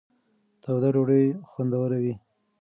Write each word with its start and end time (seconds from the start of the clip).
توده 0.63 0.89
ډوډۍ 0.95 1.25
خوندوره 1.49 1.97
وي. 2.03 2.13